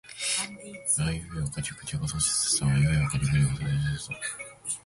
[0.97, 4.13] あいうえおかきくけこさしすせそあいうえおかきくけこさしすせそ